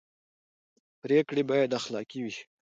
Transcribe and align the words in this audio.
پرېکړې 1.01 1.41
باید 1.49 1.71
اخلاقي 1.79 2.19
وي 2.25 2.33